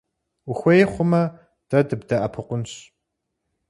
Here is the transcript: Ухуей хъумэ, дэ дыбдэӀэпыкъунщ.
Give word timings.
Ухуей 0.49 0.83
хъумэ, 0.91 1.21
дэ 1.69 1.79
дыбдэӀэпыкъунщ. 1.87 2.71